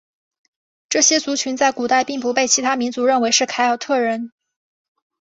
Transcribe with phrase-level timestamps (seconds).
[0.89, 4.31] 这些族群在古代并不被其他民族认为是凯尔特人。